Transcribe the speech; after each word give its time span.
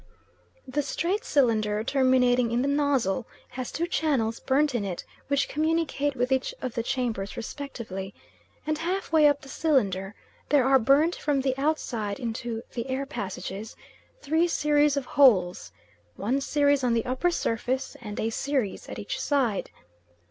The 0.67 0.81
straight 0.81 1.23
cylinder, 1.23 1.83
terminating 1.83 2.49
in 2.51 2.63
the 2.63 2.67
nozzle, 2.67 3.27
has 3.49 3.71
two 3.71 3.85
channels 3.85 4.39
burnt 4.39 4.73
in 4.73 4.83
it 4.83 5.03
which 5.27 5.47
communicate 5.47 6.15
with 6.15 6.31
each 6.31 6.55
of 6.59 6.73
the 6.73 6.81
chambers 6.81 7.37
respectively, 7.37 8.11
and 8.65 8.79
half 8.79 9.11
way 9.11 9.27
up 9.27 9.41
the 9.41 9.47
cylinder, 9.47 10.15
there 10.49 10.65
are 10.65 10.79
burnt 10.79 11.15
from 11.17 11.41
the 11.41 11.55
outside 11.55 12.19
into 12.19 12.63
the 12.73 12.87
air 12.87 13.05
passages, 13.05 13.75
three 14.23 14.47
series 14.47 14.97
of 14.97 15.05
holes, 15.05 15.71
one 16.15 16.41
series 16.41 16.83
on 16.83 16.95
the 16.95 17.05
upper 17.05 17.29
surface, 17.29 17.95
and 18.01 18.19
a 18.19 18.31
series 18.31 18.89
at 18.89 18.97
each 18.97 19.21
side. 19.21 19.69